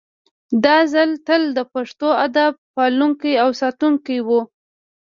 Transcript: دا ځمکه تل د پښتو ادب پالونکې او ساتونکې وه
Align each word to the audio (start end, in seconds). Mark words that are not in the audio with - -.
دا 0.63 0.77
ځمکه 0.93 1.21
تل 1.27 1.41
د 1.57 1.59
پښتو 1.73 2.07
ادب 2.25 2.53
پالونکې 2.75 3.33
او 3.43 3.49
ساتونکې 3.61 4.17
وه 4.27 4.41